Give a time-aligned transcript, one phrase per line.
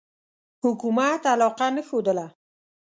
[0.63, 2.25] حکومت علاقه نه ښودله.